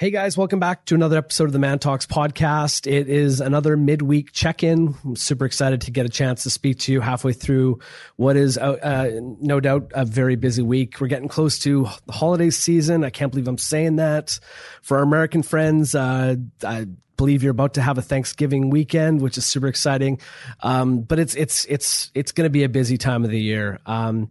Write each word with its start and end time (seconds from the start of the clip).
Hey 0.00 0.12
guys, 0.12 0.38
welcome 0.38 0.60
back 0.60 0.84
to 0.84 0.94
another 0.94 1.18
episode 1.18 1.46
of 1.46 1.52
the 1.52 1.58
Man 1.58 1.80
Talks 1.80 2.06
podcast. 2.06 2.86
It 2.86 3.08
is 3.08 3.40
another 3.40 3.76
midweek 3.76 4.30
check 4.30 4.62
in. 4.62 4.94
I'm 5.04 5.16
super 5.16 5.44
excited 5.44 5.80
to 5.80 5.90
get 5.90 6.06
a 6.06 6.08
chance 6.08 6.44
to 6.44 6.50
speak 6.50 6.78
to 6.80 6.92
you 6.92 7.00
halfway 7.00 7.32
through 7.32 7.80
what 8.14 8.36
is, 8.36 8.56
uh, 8.56 8.76
uh, 8.80 9.10
no 9.40 9.58
doubt, 9.58 9.90
a 9.96 10.04
very 10.04 10.36
busy 10.36 10.62
week. 10.62 11.00
We're 11.00 11.08
getting 11.08 11.26
close 11.26 11.58
to 11.60 11.88
the 12.06 12.12
holiday 12.12 12.50
season. 12.50 13.02
I 13.02 13.10
can't 13.10 13.32
believe 13.32 13.48
I'm 13.48 13.58
saying 13.58 13.96
that. 13.96 14.38
For 14.82 14.98
our 14.98 15.02
American 15.02 15.42
friends, 15.42 15.96
uh, 15.96 16.36
I 16.62 16.86
believe 17.16 17.42
you're 17.42 17.50
about 17.50 17.74
to 17.74 17.82
have 17.82 17.98
a 17.98 18.02
Thanksgiving 18.02 18.70
weekend, 18.70 19.20
which 19.20 19.36
is 19.36 19.46
super 19.46 19.66
exciting. 19.66 20.20
Um, 20.60 21.00
but 21.00 21.18
it's 21.18 21.34
it's 21.34 21.64
it's 21.64 22.12
it's 22.14 22.30
going 22.30 22.44
to 22.44 22.50
be 22.50 22.62
a 22.62 22.68
busy 22.68 22.98
time 22.98 23.24
of 23.24 23.32
the 23.32 23.40
year. 23.40 23.80
Um, 23.84 24.30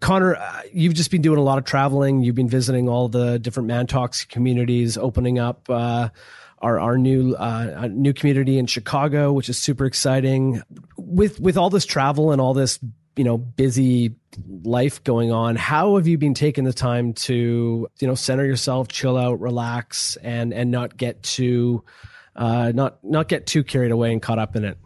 Connor, 0.00 0.36
uh, 0.36 0.62
you've 0.72 0.94
just 0.94 1.10
been 1.10 1.22
doing 1.22 1.38
a 1.38 1.42
lot 1.42 1.58
of 1.58 1.64
traveling. 1.64 2.22
You've 2.22 2.34
been 2.34 2.48
visiting 2.48 2.88
all 2.88 3.08
the 3.08 3.38
different 3.38 3.66
Man 3.66 3.86
Talks 3.86 4.24
communities, 4.24 4.96
opening 4.96 5.38
up 5.38 5.68
uh, 5.68 6.08
our 6.58 6.80
our 6.80 6.98
new 6.98 7.34
uh, 7.34 7.88
new 7.90 8.12
community 8.12 8.58
in 8.58 8.66
Chicago, 8.66 9.32
which 9.32 9.48
is 9.48 9.58
super 9.58 9.84
exciting. 9.84 10.62
With 10.96 11.38
with 11.40 11.56
all 11.56 11.70
this 11.70 11.84
travel 11.86 12.32
and 12.32 12.40
all 12.40 12.54
this 12.54 12.78
you 13.16 13.24
know 13.24 13.36
busy 13.36 14.14
life 14.62 15.04
going 15.04 15.32
on, 15.32 15.56
how 15.56 15.96
have 15.96 16.06
you 16.06 16.16
been 16.16 16.34
taking 16.34 16.64
the 16.64 16.72
time 16.72 17.12
to 17.14 17.88
you 17.98 18.06
know 18.06 18.14
center 18.14 18.44
yourself, 18.44 18.88
chill 18.88 19.16
out, 19.16 19.40
relax, 19.40 20.16
and 20.16 20.54
and 20.54 20.70
not 20.70 20.96
get 20.96 21.22
too 21.22 21.84
uh, 22.36 22.72
not 22.74 23.02
not 23.04 23.28
get 23.28 23.46
too 23.46 23.62
carried 23.62 23.90
away 23.90 24.12
and 24.12 24.22
caught 24.22 24.38
up 24.38 24.56
in 24.56 24.64
it? 24.64 24.78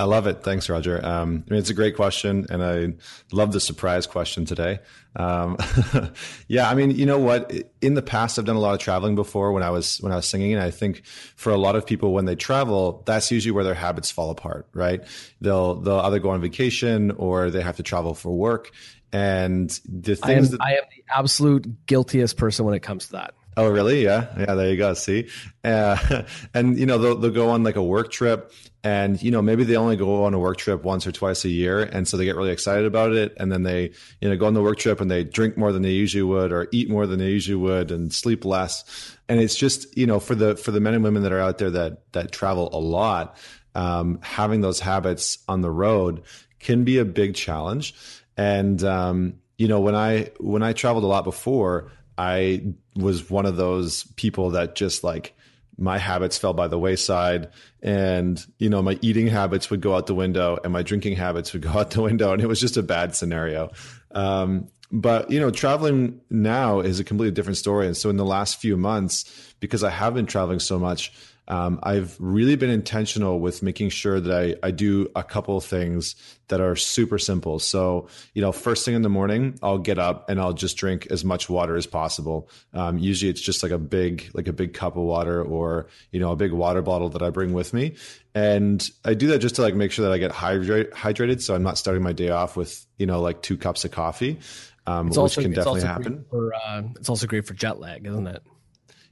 I 0.00 0.04
love 0.04 0.26
it. 0.26 0.42
Thanks, 0.42 0.70
Roger. 0.70 1.04
Um, 1.04 1.44
I 1.46 1.52
mean, 1.52 1.60
it's 1.60 1.68
a 1.68 1.74
great 1.74 1.94
question, 1.94 2.46
and 2.48 2.64
I 2.64 2.94
love 3.32 3.52
the 3.52 3.60
surprise 3.60 4.06
question 4.06 4.46
today. 4.46 4.78
Um, 5.14 5.58
yeah, 6.48 6.70
I 6.70 6.74
mean, 6.74 6.92
you 6.92 7.04
know 7.04 7.18
what? 7.18 7.52
In 7.82 7.92
the 7.92 8.00
past, 8.00 8.38
I've 8.38 8.46
done 8.46 8.56
a 8.56 8.60
lot 8.60 8.72
of 8.72 8.80
traveling 8.80 9.14
before 9.14 9.52
when 9.52 9.62
I 9.62 9.68
was 9.68 9.98
when 10.00 10.10
I 10.10 10.16
was 10.16 10.26
singing, 10.26 10.54
and 10.54 10.62
I 10.62 10.70
think 10.70 11.04
for 11.04 11.52
a 11.52 11.58
lot 11.58 11.76
of 11.76 11.84
people, 11.86 12.14
when 12.14 12.24
they 12.24 12.34
travel, 12.34 13.02
that's 13.04 13.30
usually 13.30 13.52
where 13.52 13.62
their 13.62 13.74
habits 13.74 14.10
fall 14.10 14.30
apart. 14.30 14.66
Right? 14.72 15.04
They'll 15.42 15.74
they'll 15.74 16.00
either 16.00 16.18
go 16.18 16.30
on 16.30 16.40
vacation 16.40 17.10
or 17.10 17.50
they 17.50 17.60
have 17.60 17.76
to 17.76 17.82
travel 17.82 18.14
for 18.14 18.34
work, 18.34 18.70
and 19.12 19.68
the 19.86 20.16
things 20.16 20.22
I 20.22 20.32
am, 20.32 20.44
that 20.44 20.60
I 20.62 20.70
am 20.76 20.84
the 20.96 21.04
absolute 21.14 21.84
guiltiest 21.84 22.38
person 22.38 22.64
when 22.64 22.72
it 22.72 22.80
comes 22.80 23.08
to 23.08 23.12
that. 23.12 23.34
Oh, 23.56 23.68
really? 23.68 24.04
Yeah. 24.04 24.28
Yeah. 24.38 24.54
There 24.54 24.70
you 24.70 24.76
go. 24.76 24.94
See? 24.94 25.28
Uh, 25.64 26.22
and, 26.54 26.78
you 26.78 26.86
know, 26.86 26.98
they'll, 26.98 27.16
they'll 27.16 27.30
go 27.30 27.50
on 27.50 27.62
like 27.62 27.76
a 27.76 27.82
work 27.82 28.10
trip 28.10 28.52
and, 28.82 29.22
you 29.22 29.30
know, 29.30 29.42
maybe 29.42 29.64
they 29.64 29.76
only 29.76 29.96
go 29.96 30.24
on 30.24 30.32
a 30.32 30.38
work 30.38 30.56
trip 30.56 30.84
once 30.84 31.06
or 31.06 31.12
twice 31.12 31.44
a 31.44 31.50
year. 31.50 31.82
And 31.82 32.08
so 32.08 32.16
they 32.16 32.24
get 32.24 32.36
really 32.36 32.50
excited 32.50 32.86
about 32.86 33.12
it. 33.12 33.34
And 33.36 33.52
then 33.52 33.62
they, 33.62 33.92
you 34.20 34.28
know, 34.28 34.36
go 34.36 34.46
on 34.46 34.54
the 34.54 34.62
work 34.62 34.78
trip 34.78 35.00
and 35.00 35.10
they 35.10 35.24
drink 35.24 35.58
more 35.58 35.72
than 35.72 35.82
they 35.82 35.90
usually 35.90 36.22
would 36.22 36.50
or 36.52 36.68
eat 36.72 36.88
more 36.88 37.06
than 37.06 37.18
they 37.18 37.28
usually 37.28 37.56
would 37.56 37.90
and 37.90 38.12
sleep 38.12 38.44
less. 38.44 39.16
And 39.28 39.38
it's 39.38 39.54
just, 39.54 39.94
you 39.96 40.06
know, 40.06 40.18
for 40.18 40.34
the, 40.34 40.56
for 40.56 40.70
the 40.70 40.80
men 40.80 40.94
and 40.94 41.04
women 41.04 41.22
that 41.24 41.32
are 41.32 41.40
out 41.40 41.58
there 41.58 41.70
that, 41.70 42.12
that 42.12 42.32
travel 42.32 42.70
a 42.72 42.80
lot, 42.80 43.36
um, 43.74 44.18
having 44.22 44.62
those 44.62 44.80
habits 44.80 45.38
on 45.46 45.60
the 45.60 45.70
road 45.70 46.22
can 46.58 46.84
be 46.84 46.98
a 46.98 47.04
big 47.04 47.34
challenge. 47.34 47.94
And, 48.36 48.82
um, 48.82 49.34
you 49.58 49.68
know, 49.68 49.80
when 49.80 49.94
I, 49.94 50.30
when 50.38 50.62
I 50.62 50.72
traveled 50.72 51.04
a 51.04 51.08
lot 51.08 51.24
before, 51.24 51.92
I 52.18 52.74
was 52.96 53.30
one 53.30 53.46
of 53.46 53.56
those 53.56 54.04
people 54.16 54.50
that 54.50 54.74
just 54.74 55.04
like 55.04 55.34
my 55.78 55.98
habits 55.98 56.36
fell 56.36 56.52
by 56.52 56.68
the 56.68 56.78
wayside 56.78 57.48
and 57.82 58.44
you 58.58 58.68
know 58.68 58.82
my 58.82 58.98
eating 59.00 59.26
habits 59.26 59.70
would 59.70 59.80
go 59.80 59.96
out 59.96 60.06
the 60.06 60.14
window 60.14 60.58
and 60.62 60.72
my 60.72 60.82
drinking 60.82 61.16
habits 61.16 61.52
would 61.52 61.62
go 61.68 61.70
out 61.70 61.90
the 61.90 62.02
window 62.02 62.32
and 62.32 62.42
it 62.42 62.46
was 62.46 62.60
just 62.60 62.76
a 62.76 62.82
bad 62.82 63.14
scenario. 63.14 63.70
Um, 64.12 64.68
but 64.92 65.30
you 65.30 65.40
know 65.40 65.50
traveling 65.50 66.20
now 66.30 66.80
is 66.80 67.00
a 67.00 67.04
completely 67.04 67.32
different 67.32 67.56
story. 67.56 67.86
And 67.86 67.96
so 67.96 68.10
in 68.10 68.16
the 68.16 68.24
last 68.24 68.60
few 68.60 68.76
months 68.76 69.50
because 69.60 69.84
i 69.84 69.90
have 69.90 70.14
been 70.14 70.26
traveling 70.26 70.58
so 70.58 70.78
much 70.78 71.12
um, 71.48 71.80
I've 71.82 72.16
really 72.20 72.54
been 72.54 72.70
intentional 72.70 73.40
with 73.40 73.62
making 73.62 73.90
sure 73.90 74.20
that 74.20 74.56
I, 74.62 74.66
I 74.66 74.70
do 74.70 75.10
a 75.16 75.24
couple 75.24 75.56
of 75.56 75.64
things 75.64 76.14
that 76.48 76.60
are 76.60 76.76
super 76.76 77.18
simple. 77.18 77.58
So, 77.58 78.08
you 78.34 78.42
know, 78.42 78.52
first 78.52 78.84
thing 78.84 78.94
in 78.94 79.02
the 79.02 79.08
morning, 79.08 79.58
I'll 79.62 79.78
get 79.78 79.98
up 79.98 80.28
and 80.28 80.40
I'll 80.40 80.52
just 80.52 80.76
drink 80.76 81.08
as 81.10 81.24
much 81.24 81.48
water 81.48 81.76
as 81.76 81.86
possible. 81.86 82.48
Um, 82.72 82.98
usually 82.98 83.30
it's 83.30 83.40
just 83.40 83.62
like 83.62 83.72
a 83.72 83.78
big, 83.78 84.30
like 84.32 84.46
a 84.46 84.52
big 84.52 84.74
cup 84.74 84.96
of 84.96 85.02
water 85.02 85.42
or, 85.42 85.88
you 86.12 86.20
know, 86.20 86.30
a 86.30 86.36
big 86.36 86.52
water 86.52 86.82
bottle 86.82 87.08
that 87.10 87.22
I 87.22 87.30
bring 87.30 87.52
with 87.52 87.72
me. 87.74 87.94
And 88.34 88.88
I 89.04 89.14
do 89.14 89.28
that 89.28 89.38
just 89.38 89.56
to 89.56 89.62
like 89.62 89.74
make 89.74 89.90
sure 89.90 90.04
that 90.04 90.12
I 90.12 90.18
get 90.18 90.30
hydrate, 90.30 90.92
hydrated. 90.92 91.42
So 91.42 91.54
I'm 91.54 91.64
not 91.64 91.78
starting 91.78 92.02
my 92.02 92.12
day 92.12 92.30
off 92.30 92.56
with, 92.56 92.86
you 92.96 93.06
know, 93.06 93.20
like 93.20 93.42
two 93.42 93.56
cups 93.56 93.84
of 93.84 93.90
coffee, 93.90 94.38
um, 94.86 95.08
which 95.08 95.18
also, 95.18 95.42
can 95.42 95.52
definitely 95.52 95.82
happen. 95.82 96.24
For, 96.30 96.52
uh, 96.54 96.82
it's 96.96 97.08
also 97.08 97.26
great 97.26 97.46
for 97.46 97.54
jet 97.54 97.80
lag, 97.80 98.06
isn't 98.06 98.26
it? 98.26 98.42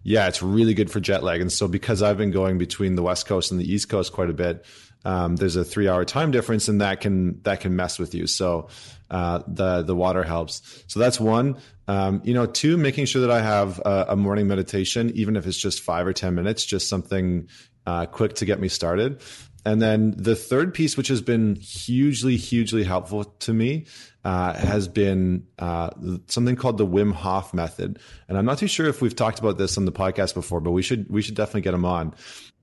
Yeah, 0.09 0.27
it's 0.27 0.43
really 0.43 0.73
good 0.73 0.91
for 0.91 1.01
jet 1.01 1.23
lag. 1.23 1.43
And 1.43 1.53
so 1.53 1.69
because 1.69 2.03
I've 2.03 2.17
been 2.17 2.31
going 2.31 2.57
between 2.57 2.95
the 2.95 3.03
West 3.03 3.27
Coast 3.27 3.51
and 3.51 3.61
the 3.61 3.71
East 3.71 3.91
Coast 3.91 4.13
quite 4.13 4.31
a 4.31 4.33
bit, 4.33 4.65
um, 5.05 5.37
there's 5.37 5.57
a 5.57 5.65
three 5.65 5.87
hour 5.87 6.05
time 6.07 6.31
difference 6.31 6.67
and 6.67 6.81
that 6.81 7.03
can, 7.03 7.43
that 7.43 7.61
can 7.61 7.77
mess 7.77 7.99
with 7.99 8.15
you. 8.15 8.27
So, 8.27 8.69
uh, 9.11 9.43
the, 9.47 9.83
the 9.83 9.95
water 9.95 10.23
helps. 10.23 10.83
So 10.87 10.99
that's 10.99 11.21
one. 11.21 11.59
Um, 11.87 12.23
you 12.25 12.35
know, 12.35 12.47
two, 12.47 12.77
making 12.79 13.05
sure 13.05 13.23
that 13.23 13.31
I 13.31 13.41
have 13.43 13.79
a, 13.81 14.07
a, 14.11 14.17
morning 14.17 14.47
meditation, 14.47 15.11
even 15.15 15.37
if 15.37 15.47
it's 15.47 15.57
just 15.57 15.81
five 15.81 16.07
or 16.07 16.13
10 16.13 16.35
minutes, 16.35 16.65
just 16.65 16.89
something, 16.89 17.49
uh, 17.87 18.07
quick 18.07 18.35
to 18.37 18.45
get 18.45 18.61
me 18.61 18.69
started. 18.69 19.23
And 19.65 19.83
then 19.83 20.15
the 20.17 20.37
third 20.37 20.73
piece, 20.73 20.97
which 20.97 21.09
has 21.09 21.21
been 21.21 21.57
hugely, 21.57 22.37
hugely 22.37 22.85
helpful 22.85 23.25
to 23.25 23.53
me, 23.53 23.87
uh, 24.25 24.55
has 24.55 24.89
been 24.89 25.47
uh, 25.59 25.91
something 26.27 26.57
called 26.57 26.79
the 26.79 26.87
Wim 26.87 27.13
Hof 27.13 27.53
method. 27.53 27.99
And 28.29 28.39
I'm 28.39 28.45
not 28.45 28.59
too 28.59 28.69
sure 28.69 28.87
if 28.87 29.03
we've 29.03 29.17
talked 29.17 29.39
about 29.39 29.59
this 29.59 29.77
on 29.77 29.85
the 29.85 29.93
podcast 29.93 30.35
before, 30.35 30.61
but 30.61 30.71
we 30.71 30.83
should 30.83 31.11
we 31.11 31.23
should 31.23 31.35
definitely 31.35 31.63
get 31.63 31.75
him 31.75 31.85
on. 31.85 32.15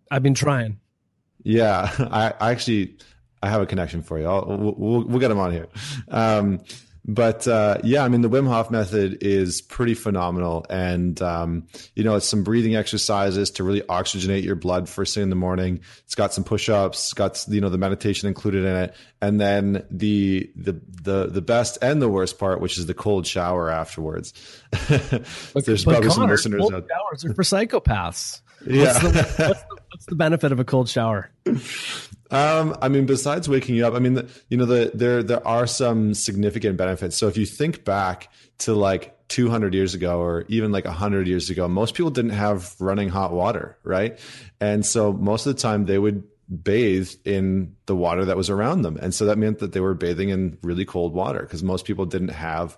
I've 0.10 0.24
been 0.24 0.34
trying. 0.34 0.80
Yeah, 1.44 1.92
I, 2.00 2.34
I 2.40 2.52
actually 2.52 2.98
I 3.42 3.50
have 3.50 3.62
a 3.62 3.66
connection 3.66 4.02
for 4.02 4.20
you. 4.20 4.26
I'll, 4.26 4.46
we'll, 4.46 5.04
we'll 5.04 5.20
get 5.20 5.32
him 5.32 5.40
on 5.40 5.52
here. 5.52 5.68
Um, 6.08 6.62
but 7.08 7.48
uh, 7.48 7.78
yeah, 7.84 8.04
I 8.04 8.10
mean, 8.10 8.22
the 8.22 8.30
Wim 8.30 8.48
Hof 8.48 8.72
method 8.72 9.20
is 9.22 9.62
pretty 9.62 9.94
phenomenal. 9.94 10.66
And, 10.72 11.22
um, 11.22 11.68
you 11.94 12.04
know, 12.04 12.16
it's 12.16 12.28
some 12.28 12.44
breathing 12.44 12.76
exercises 12.76 13.52
to 13.52 13.64
really 13.64 13.82
oxygenate 13.82 14.44
your 14.44 14.56
blood 14.56 14.90
first 14.90 15.14
thing 15.14 15.22
in 15.22 15.30
the 15.30 15.36
morning. 15.36 15.82
It's 16.06 16.16
got 16.16 16.34
some 16.34 16.44
push 16.44 16.68
ups, 16.68 17.14
got, 17.14 17.46
you 17.48 17.62
know, 17.62 17.70
the 17.70 17.78
meditation 17.78 18.28
included 18.28 18.66
in 18.66 18.76
it. 18.76 18.96
And 19.22 19.40
then 19.40 19.86
the, 19.92 20.52
the, 20.56 20.82
the, 21.04 21.28
the 21.28 21.42
best 21.42 21.78
and 21.84 22.02
the 22.02 22.10
worst 22.10 22.40
part, 22.40 22.60
which 22.60 22.80
is 22.80 22.88
the 22.88 22.96
cold 22.96 23.28
shower 23.28 23.70
afterwards. 23.70 24.34
There's 24.90 25.86
but 25.86 25.92
probably 25.92 26.10
Connor, 26.10 26.10
some 26.10 26.28
listeners 26.28 26.62
cold 26.62 26.74
out 26.74 26.88
showers 26.90 27.26
are 27.26 27.34
for 27.36 27.44
psychopaths. 27.44 28.42
Yeah. 28.66 28.94
What's 28.94 29.00
the, 29.00 29.10
what's, 29.48 29.62
the, 29.62 29.78
what's 29.96 30.08
the 30.08 30.16
benefit 30.16 30.52
of 30.52 30.60
a 30.60 30.66
cold 30.66 30.90
shower? 30.90 31.32
Um, 32.32 32.76
I 32.82 32.90
mean, 32.90 33.06
besides 33.06 33.48
waking 33.48 33.76
you 33.76 33.88
up, 33.88 33.94
I 33.94 34.00
mean, 34.00 34.16
the, 34.16 34.30
you 34.50 34.58
know, 34.58 34.66
the, 34.66 34.92
there 34.94 35.24
there 35.24 35.48
are 35.48 35.66
some 35.66 36.14
significant 36.14 36.76
benefits. 36.76 37.16
So 37.16 37.28
if 37.28 37.38
you 37.38 37.46
think 37.46 37.86
back 37.86 38.30
to 38.60 38.74
like 38.74 39.16
200 39.30 39.74
years 39.74 39.94
ago, 39.94 40.20
or 40.20 40.44
even 40.50 40.72
like 40.74 40.84
100 40.84 41.28
years 41.28 41.50
ago, 41.50 41.68
most 41.70 41.94
people 41.94 42.10
didn't 42.10 42.32
have 42.32 42.76
running 42.80 43.08
hot 43.08 43.32
water, 43.32 43.78
right? 43.84 44.20
And 44.60 44.86
so 44.86 45.14
most 45.14 45.46
of 45.46 45.56
the 45.56 45.62
time 45.62 45.86
they 45.86 45.98
would 45.98 46.24
bathe 46.64 47.12
in 47.24 47.76
the 47.86 47.96
water 47.96 48.26
that 48.26 48.36
was 48.36 48.50
around 48.50 48.82
them, 48.82 48.98
and 48.98 49.14
so 49.14 49.26
that 49.28 49.38
meant 49.38 49.60
that 49.60 49.72
they 49.72 49.80
were 49.80 49.94
bathing 49.94 50.30
in 50.30 50.58
really 50.62 50.84
cold 50.84 51.14
water 51.14 51.40
because 51.40 51.64
most 51.64 51.86
people 51.86 52.06
didn't 52.06 52.30
have 52.30 52.78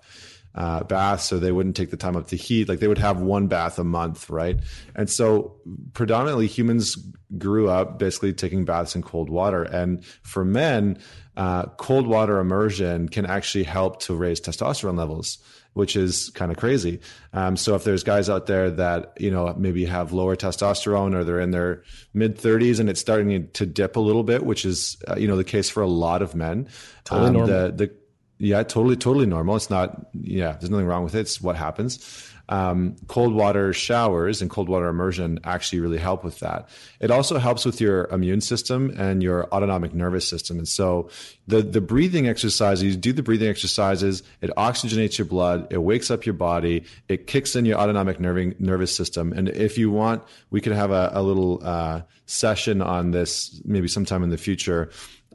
uh, 0.55 0.83
baths, 0.83 1.23
so 1.23 1.37
they 1.37 1.51
wouldn't 1.51 1.75
take 1.75 1.91
the 1.91 1.97
time 1.97 2.15
up 2.15 2.27
to 2.27 2.35
heat. 2.35 2.67
Like 2.67 2.79
they 2.79 2.87
would 2.87 2.97
have 2.97 3.21
one 3.21 3.47
bath 3.47 3.77
a 3.77 3.83
month, 3.83 4.29
right? 4.29 4.59
And 4.95 5.09
so 5.09 5.55
predominantly 5.93 6.47
humans 6.47 6.97
grew 7.37 7.69
up 7.69 7.99
basically 7.99 8.33
taking 8.33 8.65
baths 8.65 8.95
in 8.95 9.01
cold 9.01 9.29
water. 9.29 9.63
And 9.63 10.03
for 10.23 10.45
men, 10.45 10.97
uh, 11.35 11.65
cold 11.77 12.07
water 12.07 12.39
immersion 12.39 13.07
can 13.09 13.25
actually 13.25 13.65
help 13.65 14.01
to 14.01 14.15
raise 14.15 14.41
testosterone 14.41 14.97
levels, 14.97 15.37
which 15.73 15.95
is 15.95 16.29
kind 16.29 16.51
of 16.51 16.57
crazy. 16.57 16.99
Um, 17.33 17.55
so 17.55 17.75
if 17.75 17.83
there's 17.83 18.03
guys 18.03 18.27
out 18.27 18.47
there 18.47 18.71
that 18.71 19.13
you 19.19 19.29
know 19.29 19.53
maybe 19.55 19.85
have 19.85 20.11
lower 20.11 20.35
testosterone 20.35 21.13
or 21.13 21.23
they're 21.23 21.39
in 21.39 21.51
their 21.51 21.83
mid 22.15 22.39
30s 22.39 22.79
and 22.79 22.89
it's 22.89 23.00
starting 23.00 23.47
to 23.51 23.65
dip 23.67 23.95
a 23.95 24.00
little 24.00 24.23
bit, 24.23 24.43
which 24.43 24.65
is 24.65 24.97
uh, 25.07 25.15
you 25.17 25.27
know 25.27 25.38
the 25.38 25.43
case 25.43 25.69
for 25.69 25.83
a 25.83 25.88
lot 25.88 26.23
of 26.23 26.33
men. 26.33 26.67
Totally 27.03 27.27
um, 27.27 27.33
normal. 27.33 27.47
The, 27.47 27.71
the 27.71 27.95
yeah, 28.39 28.63
totally, 28.63 28.95
totally 28.95 29.25
normal. 29.25 29.56
It's 29.56 29.69
not, 29.69 30.07
yeah, 30.13 30.54
there's 30.54 30.69
nothing 30.69 30.86
wrong 30.86 31.04
with 31.04 31.16
it. 31.16 31.22
It's 31.22 31.42
what 31.42 31.56
happens. 31.56 32.34
Um, 32.50 32.95
cold 33.07 33.34
water 33.34 33.74
showers 33.74 34.42
and 34.42 34.50
cold 34.50 34.69
water 34.69 34.88
immersion 34.88 35.39
actually 35.44 35.81
really 35.81 35.98
help 35.98 36.24
with 36.24 36.39
that. 36.39 36.69
It 37.01 37.12
also 37.12 37.39
helps 37.39 37.66
with 37.66 37.81
your 37.81 38.06
immune 38.06 38.39
system 38.39 38.94
and 38.98 39.22
your 39.22 39.54
autonomic 39.54 39.94
nervous 39.94 40.30
system. 40.30 40.57
And 40.57 40.68
so 40.68 41.10
the, 41.48 41.62
the 41.62 41.81
breathing 41.81 42.30
exercises, 42.30 42.84
you 42.84 42.95
do 42.95 43.12
the 43.12 43.24
breathing 43.24 43.50
exercises, 43.50 44.24
it 44.39 44.50
oxygenates 44.56 45.18
your 45.18 45.25
blood, 45.25 45.68
it 45.72 45.80
wakes 45.80 46.10
up 46.10 46.25
your 46.25 46.36
body, 46.36 46.86
it 47.10 47.28
kicks 47.28 47.54
in 47.56 47.66
your 47.66 47.80
autonomic 47.80 48.18
nerving, 48.18 48.56
nervous 48.60 48.95
system. 48.95 49.34
And 49.34 49.50
if 49.50 49.78
you 49.78 49.92
want, 49.92 50.24
we 50.50 50.62
could 50.62 50.74
have 50.74 50.92
a, 50.92 51.12
a 51.13 51.22
little 51.22 51.60
uh, 51.63 52.04
session 52.28 52.81
on 52.81 53.12
this 53.12 53.62
maybe 53.66 53.89
sometime 53.89 54.24
in 54.24 54.30
the 54.30 54.38
future 54.38 54.89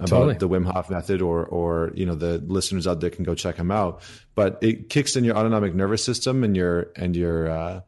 about 0.05 0.17
totally. 0.17 0.35
the 0.35 0.49
Wim 0.49 0.71
Hof 0.71 0.91
method 0.91 1.23
or 1.23 1.45
or 1.45 1.93
you 1.95 2.07
know 2.07 2.15
the 2.15 2.39
listeners 2.39 2.87
out 2.87 3.01
there 3.01 3.11
can 3.11 3.25
go 3.25 3.35
check 3.35 3.57
them 3.57 3.71
out 3.71 4.03
but 4.35 4.59
it 4.63 4.89
kicks 4.89 5.17
in 5.17 5.25
your 5.25 5.37
autonomic 5.37 5.75
nervous 5.75 6.05
system 6.05 6.45
and 6.45 6.57
your 6.57 6.91
and 6.97 7.17
your 7.17 7.51
uh, 7.51 7.81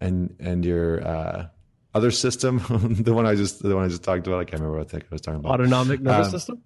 and 0.00 0.34
and 0.38 0.64
your 0.64 1.06
uh, 1.06 1.46
other 1.94 2.10
system, 2.10 2.58
the 3.00 3.12
one 3.12 3.26
I 3.26 3.34
just 3.34 3.62
the 3.62 3.74
one 3.74 3.84
I 3.84 3.88
just 3.88 4.04
talked 4.04 4.26
about. 4.26 4.40
I 4.40 4.44
can't 4.44 4.60
remember 4.60 4.78
what 4.78 4.88
the 4.88 4.96
heck 4.96 5.04
I 5.04 5.08
was 5.10 5.20
talking 5.20 5.40
about. 5.40 5.52
Autonomic 5.52 6.00
nervous 6.00 6.28
um, 6.28 6.32
system. 6.32 6.62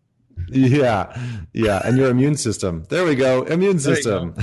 Yeah, 0.48 1.16
yeah, 1.52 1.80
and 1.84 1.96
your 1.96 2.10
immune 2.10 2.36
system. 2.36 2.84
There 2.88 3.04
we 3.04 3.14
go, 3.14 3.42
immune 3.42 3.78
system. 3.78 4.34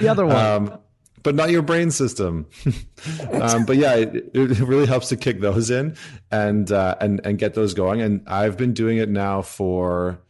The 0.00 0.08
other 0.08 0.26
one. 0.26 0.36
Um, 0.70 0.80
but 1.22 1.34
not 1.34 1.50
your 1.50 1.62
brain 1.62 1.90
system. 1.90 2.46
um, 3.32 3.64
but 3.64 3.76
yeah, 3.76 3.94
it, 3.94 4.30
it, 4.34 4.60
really 4.60 4.86
helps 4.86 5.08
to 5.08 5.16
kick 5.16 5.40
those 5.40 5.70
in 5.70 5.96
and 6.30 6.70
uh, 6.70 6.96
and 7.00 7.20
and 7.24 7.38
get 7.38 7.54
those 7.54 7.74
going. 7.74 8.00
And 8.00 8.22
I've 8.26 8.56
been 8.56 8.72
doing 8.72 8.98
it 8.98 9.08
now 9.08 9.42
for, 9.42 10.20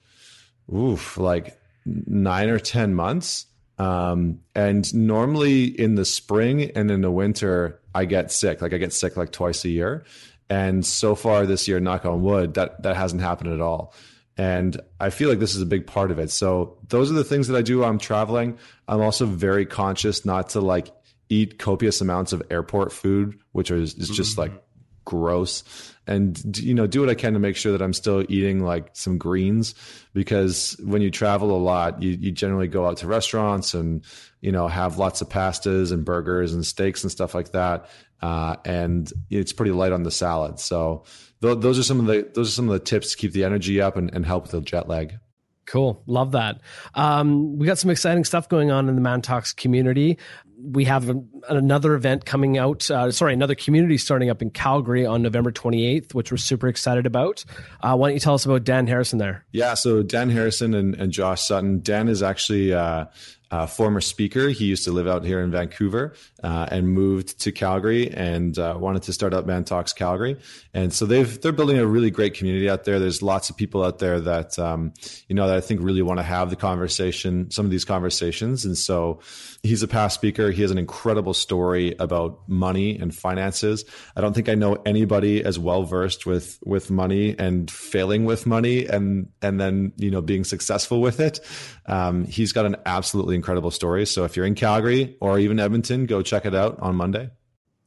oof, 0.74 1.16
like 1.16 1.58
nine 1.84 2.48
or 2.48 2.58
ten 2.58 2.94
months. 2.94 3.46
Um, 3.78 4.40
and 4.54 4.92
normally 4.92 5.64
in 5.64 5.94
the 5.94 6.04
spring 6.04 6.70
and 6.76 6.90
in 6.90 7.00
the 7.00 7.10
winter, 7.10 7.80
I 7.94 8.04
get 8.04 8.30
sick. 8.30 8.60
Like 8.60 8.74
I 8.74 8.78
get 8.78 8.92
sick 8.92 9.16
like 9.16 9.32
twice 9.32 9.64
a 9.64 9.70
year. 9.70 10.04
And 10.50 10.84
so 10.84 11.14
far 11.14 11.46
this 11.46 11.68
year, 11.68 11.80
knock 11.80 12.04
on 12.04 12.22
wood, 12.22 12.54
that 12.54 12.82
that 12.82 12.96
hasn't 12.96 13.22
happened 13.22 13.52
at 13.52 13.60
all. 13.60 13.94
And 14.40 14.80
I 14.98 15.10
feel 15.10 15.28
like 15.28 15.38
this 15.38 15.54
is 15.54 15.60
a 15.60 15.66
big 15.66 15.86
part 15.86 16.10
of 16.10 16.18
it. 16.18 16.30
So 16.30 16.78
those 16.88 17.10
are 17.10 17.14
the 17.14 17.24
things 17.24 17.48
that 17.48 17.58
I 17.58 17.60
do 17.60 17.80
while 17.80 17.90
I'm 17.90 17.98
traveling. 17.98 18.56
I'm 18.88 19.02
also 19.02 19.26
very 19.26 19.66
conscious 19.66 20.24
not 20.24 20.48
to 20.50 20.62
like 20.62 20.90
eat 21.28 21.58
copious 21.58 22.00
amounts 22.00 22.32
of 22.32 22.42
airport 22.50 22.90
food, 22.90 23.38
which 23.52 23.70
is, 23.70 23.92
is 23.96 24.08
just 24.08 24.38
mm-hmm. 24.38 24.54
like 24.54 24.62
gross. 25.10 25.64
And 26.06 26.56
you 26.56 26.72
know, 26.72 26.86
do 26.86 27.00
what 27.00 27.10
I 27.10 27.14
can 27.14 27.34
to 27.34 27.38
make 27.38 27.56
sure 27.56 27.72
that 27.72 27.82
I'm 27.82 27.92
still 27.92 28.24
eating 28.28 28.64
like 28.64 28.90
some 28.92 29.18
greens 29.18 29.74
because 30.14 30.76
when 30.84 31.02
you 31.02 31.10
travel 31.10 31.50
a 31.50 31.58
lot, 31.58 32.00
you, 32.02 32.10
you 32.12 32.30
generally 32.30 32.68
go 32.68 32.86
out 32.86 32.98
to 32.98 33.08
restaurants 33.08 33.74
and 33.74 34.04
you 34.40 34.52
know 34.52 34.68
have 34.68 34.98
lots 34.98 35.20
of 35.20 35.28
pastas 35.28 35.92
and 35.92 36.04
burgers 36.04 36.54
and 36.54 36.64
steaks 36.64 37.02
and 37.02 37.10
stuff 37.10 37.34
like 37.34 37.52
that. 37.52 37.88
Uh, 38.22 38.56
and 38.64 39.12
it's 39.30 39.52
pretty 39.52 39.72
light 39.72 39.92
on 39.92 40.04
the 40.04 40.10
salad. 40.10 40.60
So 40.60 41.04
those 41.40 41.78
are 41.78 41.82
some 41.82 42.00
of 42.00 42.06
the 42.06 42.28
those 42.34 42.48
are 42.48 42.52
some 42.52 42.68
of 42.68 42.72
the 42.72 42.84
tips 42.84 43.12
to 43.12 43.16
keep 43.16 43.32
the 43.32 43.44
energy 43.44 43.80
up 43.80 43.96
and, 43.96 44.14
and 44.14 44.24
help 44.24 44.44
with 44.44 44.52
the 44.52 44.60
jet 44.60 44.88
lag. 44.88 45.18
Cool. 45.66 46.02
Love 46.06 46.32
that. 46.32 46.60
Um, 46.94 47.56
we 47.56 47.66
got 47.66 47.78
some 47.78 47.90
exciting 47.90 48.24
stuff 48.24 48.48
going 48.48 48.70
on 48.70 48.88
in 48.88 48.96
the 48.96 49.00
Man 49.00 49.22
Talks 49.22 49.52
community. 49.52 50.18
We 50.60 50.84
have 50.86 51.08
a, 51.08 51.22
another 51.48 51.94
event 51.94 52.24
coming 52.24 52.58
out, 52.58 52.90
uh, 52.90 53.10
sorry, 53.10 53.32
another 53.32 53.54
community 53.54 53.98
starting 53.98 54.30
up 54.30 54.42
in 54.42 54.50
Calgary 54.50 55.06
on 55.06 55.22
November 55.22 55.52
28th, 55.52 56.14
which 56.14 56.30
we're 56.30 56.36
super 56.36 56.68
excited 56.68 57.06
about. 57.06 57.44
Uh, 57.80 57.96
why 57.96 58.08
don't 58.08 58.14
you 58.14 58.20
tell 58.20 58.34
us 58.34 58.44
about 58.44 58.64
Dan 58.64 58.86
Harrison 58.86 59.18
there? 59.18 59.44
Yeah, 59.52 59.74
so 59.74 60.02
Dan 60.02 60.30
Harrison 60.30 60.74
and, 60.74 60.94
and 60.94 61.12
Josh 61.12 61.42
Sutton. 61.42 61.80
Dan 61.80 62.08
is 62.08 62.22
actually 62.22 62.72
uh, 62.72 63.06
uh, 63.50 63.66
former 63.66 64.00
speaker. 64.00 64.48
He 64.48 64.66
used 64.66 64.84
to 64.84 64.92
live 64.92 65.08
out 65.08 65.24
here 65.24 65.40
in 65.40 65.50
Vancouver 65.50 66.14
uh, 66.42 66.66
and 66.70 66.88
moved 66.88 67.40
to 67.40 67.52
Calgary 67.52 68.10
and 68.10 68.56
uh, 68.58 68.76
wanted 68.78 69.02
to 69.02 69.12
start 69.12 69.34
up 69.34 69.44
Man 69.44 69.64
Talks 69.64 69.92
Calgary. 69.92 70.36
And 70.72 70.92
so 70.92 71.04
they've 71.04 71.40
they're 71.40 71.52
building 71.52 71.78
a 71.78 71.86
really 71.86 72.10
great 72.10 72.34
community 72.34 72.70
out 72.70 72.84
there. 72.84 73.00
There's 73.00 73.22
lots 73.22 73.50
of 73.50 73.56
people 73.56 73.82
out 73.82 73.98
there 73.98 74.20
that 74.20 74.58
um, 74.58 74.92
you 75.28 75.34
know 75.34 75.48
that 75.48 75.56
I 75.56 75.60
think 75.60 75.80
really 75.82 76.02
want 76.02 76.18
to 76.18 76.24
have 76.24 76.50
the 76.50 76.56
conversation, 76.56 77.50
some 77.50 77.64
of 77.64 77.72
these 77.72 77.84
conversations. 77.84 78.64
And 78.64 78.78
so 78.78 79.18
he's 79.62 79.82
a 79.82 79.88
past 79.88 80.14
speaker. 80.14 80.50
He 80.52 80.62
has 80.62 80.70
an 80.70 80.78
incredible 80.78 81.29
story 81.34 81.94
about 81.98 82.48
money 82.48 82.98
and 82.98 83.14
finances. 83.14 83.84
I 84.16 84.20
don't 84.20 84.34
think 84.34 84.48
I 84.48 84.54
know 84.54 84.74
anybody 84.86 85.44
as 85.44 85.58
well 85.58 85.84
versed 85.84 86.26
with 86.26 86.58
with 86.64 86.90
money 86.90 87.36
and 87.38 87.70
failing 87.70 88.24
with 88.24 88.46
money 88.46 88.86
and 88.86 89.28
and 89.42 89.60
then 89.60 89.92
you 89.96 90.10
know 90.10 90.22
being 90.22 90.44
successful 90.44 91.00
with 91.00 91.20
it. 91.20 91.40
Um, 91.86 92.24
he's 92.24 92.52
got 92.52 92.66
an 92.66 92.76
absolutely 92.86 93.36
incredible 93.36 93.70
story. 93.70 94.06
So 94.06 94.24
if 94.24 94.36
you're 94.36 94.46
in 94.46 94.54
Calgary 94.54 95.16
or 95.20 95.38
even 95.38 95.58
Edmonton, 95.58 96.06
go 96.06 96.22
check 96.22 96.46
it 96.46 96.54
out 96.54 96.78
on 96.80 96.94
Monday. 96.96 97.30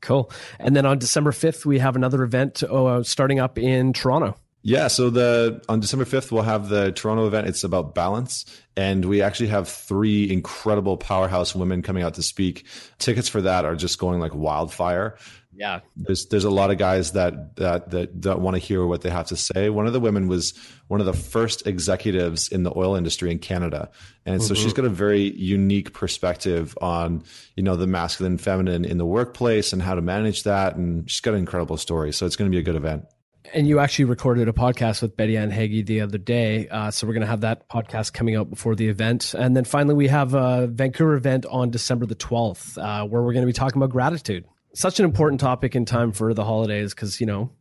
Cool. 0.01 0.29
And 0.59 0.75
then 0.75 0.85
on 0.85 0.99
December 0.99 1.31
5th, 1.31 1.65
we 1.65 1.79
have 1.79 1.95
another 1.95 2.23
event 2.23 2.61
uh, 2.61 3.03
starting 3.03 3.39
up 3.39 3.57
in 3.57 3.93
Toronto. 3.93 4.35
Yeah, 4.65 4.87
so 4.87 5.09
the 5.09 5.61
on 5.67 5.81
December 5.81 6.05
5th 6.05 6.31
we'll 6.31 6.43
have 6.43 6.69
the 6.69 6.91
Toronto 6.93 7.27
event. 7.27 7.47
It's 7.47 7.63
about 7.63 7.93
balance 7.93 8.45
and 8.75 9.05
we 9.05 9.21
actually 9.21 9.49
have 9.49 9.67
three 9.67 10.31
incredible 10.31 10.97
powerhouse 10.97 11.53
women 11.53 11.81
coming 11.81 12.01
out 12.01 12.13
to 12.15 12.23
speak. 12.23 12.65
Tickets 12.97 13.27
for 13.27 13.41
that 13.41 13.65
are 13.65 13.75
just 13.75 13.99
going 13.99 14.19
like 14.19 14.33
wildfire 14.33 15.17
yeah 15.55 15.79
there's 15.95 16.25
there's 16.27 16.43
a 16.43 16.49
lot 16.49 16.71
of 16.71 16.77
guys 16.77 17.11
that 17.11 17.55
that 17.57 17.91
that, 17.91 18.21
that 18.21 18.39
want 18.39 18.55
to 18.55 18.59
hear 18.59 18.85
what 18.85 19.01
they 19.01 19.09
have 19.09 19.27
to 19.27 19.35
say 19.35 19.69
one 19.69 19.85
of 19.85 19.93
the 19.93 19.99
women 19.99 20.27
was 20.27 20.53
one 20.87 20.99
of 20.99 21.05
the 21.05 21.13
first 21.13 21.67
executives 21.67 22.47
in 22.47 22.63
the 22.63 22.75
oil 22.75 22.95
industry 22.95 23.31
in 23.31 23.39
canada 23.39 23.89
and 24.25 24.39
mm-hmm. 24.39 24.47
so 24.47 24.53
she's 24.53 24.73
mm-hmm. 24.73 24.81
got 24.81 24.85
a 24.85 24.89
very 24.89 25.31
unique 25.35 25.93
perspective 25.93 26.77
on 26.81 27.23
you 27.55 27.63
know 27.63 27.75
the 27.75 27.87
masculine 27.87 28.37
feminine 28.37 28.85
in 28.85 28.97
the 28.97 29.05
workplace 29.05 29.73
and 29.73 29.81
how 29.81 29.93
to 29.93 30.01
manage 30.01 30.43
that 30.43 30.75
and 30.75 31.09
she's 31.09 31.21
got 31.21 31.33
an 31.33 31.39
incredible 31.39 31.77
story 31.77 32.11
so 32.11 32.25
it's 32.25 32.35
going 32.35 32.49
to 32.49 32.55
be 32.55 32.59
a 32.59 32.63
good 32.63 32.75
event 32.75 33.05
and 33.53 33.67
you 33.67 33.79
actually 33.79 34.05
recorded 34.05 34.47
a 34.47 34.53
podcast 34.53 35.01
with 35.01 35.17
Betty 35.17 35.37
Ann 35.37 35.51
Hagee 35.51 35.85
the 35.85 36.01
other 36.01 36.17
day. 36.17 36.67
Uh, 36.69 36.91
so 36.91 37.05
we're 37.05 37.13
going 37.13 37.21
to 37.21 37.27
have 37.27 37.41
that 37.41 37.67
podcast 37.69 38.13
coming 38.13 38.35
out 38.35 38.49
before 38.49 38.75
the 38.75 38.87
event. 38.87 39.33
And 39.33 39.55
then 39.55 39.65
finally, 39.65 39.95
we 39.95 40.07
have 40.07 40.33
a 40.33 40.67
Vancouver 40.67 41.15
event 41.15 41.45
on 41.47 41.69
December 41.69 42.05
the 42.05 42.15
12th, 42.15 42.77
uh, 42.77 43.05
where 43.05 43.21
we're 43.21 43.33
going 43.33 43.43
to 43.43 43.47
be 43.47 43.53
talking 43.53 43.81
about 43.81 43.89
gratitude 43.89 44.45
such 44.73 44.99
an 44.99 45.05
important 45.05 45.39
topic 45.39 45.75
in 45.75 45.85
time 45.85 46.11
for 46.11 46.33
the 46.33 46.43
holidays 46.43 46.93
because 46.93 47.19
you 47.21 47.27
know 47.27 47.51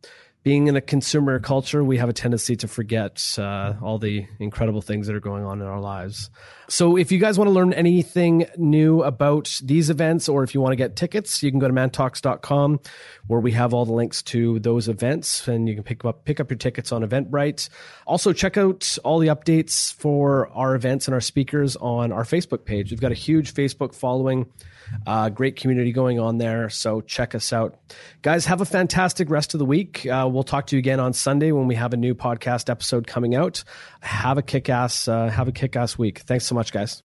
being 0.43 0.67
in 0.67 0.75
a 0.75 0.81
consumer 0.81 1.39
culture, 1.39 1.83
we 1.83 1.97
have 1.97 2.09
a 2.09 2.13
tendency 2.13 2.55
to 2.57 2.67
forget 2.67 3.35
uh, 3.37 3.73
all 3.81 3.97
the 3.97 4.27
incredible 4.39 4.81
things 4.81 5.07
that 5.07 5.15
are 5.15 5.21
going 5.21 5.45
on 5.45 5.61
in 5.61 5.67
our 5.67 5.79
lives. 5.79 6.29
So, 6.67 6.97
if 6.97 7.11
you 7.11 7.19
guys 7.19 7.37
want 7.37 7.47
to 7.47 7.53
learn 7.53 7.71
anything 7.73 8.45
new 8.57 9.03
about 9.03 9.59
these 9.63 9.89
events, 9.89 10.27
or 10.27 10.43
if 10.43 10.53
you 10.53 10.59
want 10.59 10.73
to 10.73 10.75
get 10.77 10.95
tickets, 10.95 11.41
you 11.43 11.51
can 11.51 11.59
go 11.59 11.67
to 11.67 11.73
mantalks.com 11.73 12.79
where 13.27 13.39
we 13.39 13.51
have 13.53 13.73
all 13.73 13.85
the 13.85 13.93
links 13.93 14.21
to 14.23 14.59
those 14.59 14.89
events 14.89 15.47
and 15.47 15.69
you 15.69 15.75
can 15.75 15.83
pick 15.83 16.03
up 16.03 16.25
pick 16.25 16.39
up 16.39 16.49
your 16.49 16.57
tickets 16.57 16.91
on 16.91 17.07
Eventbrite. 17.07 17.69
Also, 18.05 18.33
check 18.33 18.57
out 18.57 18.97
all 19.03 19.19
the 19.19 19.27
updates 19.27 19.93
for 19.93 20.49
our 20.49 20.75
events 20.75 21.07
and 21.07 21.13
our 21.13 21.21
speakers 21.21 21.75
on 21.77 22.11
our 22.11 22.23
Facebook 22.23 22.65
page. 22.65 22.91
We've 22.91 22.99
got 22.99 23.11
a 23.11 23.15
huge 23.15 23.53
Facebook 23.53 23.93
following. 23.93 24.47
Uh, 25.07 25.29
great 25.29 25.55
community 25.55 25.91
going 25.91 26.19
on 26.19 26.37
there. 26.37 26.69
So 26.69 27.01
check 27.01 27.35
us 27.35 27.53
out. 27.53 27.77
Guys, 28.21 28.45
have 28.45 28.61
a 28.61 28.65
fantastic 28.65 29.29
rest 29.29 29.53
of 29.53 29.59
the 29.59 29.65
week. 29.65 30.05
Uh, 30.05 30.29
we'll 30.33 30.43
talk 30.43 30.67
to 30.67 30.75
you 30.75 30.79
again 30.79 30.99
on 30.99 31.13
Sunday 31.13 31.51
when 31.51 31.67
we 31.67 31.75
have 31.75 31.93
a 31.93 31.97
new 31.97 32.15
podcast 32.15 32.69
episode 32.69 33.05
coming 33.05 33.35
out. 33.35 33.63
Have 34.01 34.37
a 34.37 34.41
kick 34.41 34.69
ass, 34.69 35.07
uh, 35.07 35.29
have 35.29 35.47
a 35.47 35.51
kick 35.51 35.75
ass 35.75 35.97
week. 35.97 36.19
Thanks 36.19 36.45
so 36.45 36.55
much, 36.55 36.71
guys. 36.71 37.03